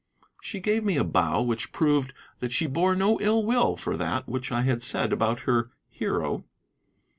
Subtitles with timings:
[0.41, 4.27] She gave me a bow which proved that she bore no ill will for that
[4.27, 6.43] which I had said about her hero.